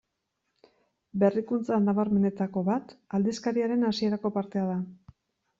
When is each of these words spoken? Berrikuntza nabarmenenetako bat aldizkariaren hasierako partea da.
Berrikuntza 1.23 1.77
nabarmenenetako 1.83 2.63
bat 2.71 2.97
aldizkariaren 3.19 3.87
hasierako 3.93 4.37
partea 4.39 4.69
da. 4.73 4.81